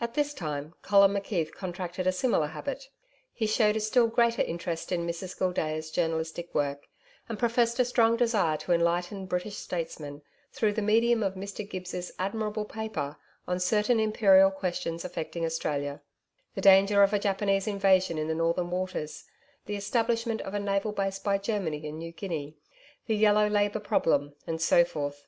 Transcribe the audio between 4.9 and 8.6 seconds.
in Mrs Gildea's journalistic work and professed a strong desire